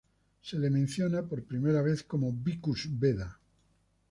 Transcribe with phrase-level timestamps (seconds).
[0.41, 3.37] Se la menciona por primera vez como "Vicus Beda".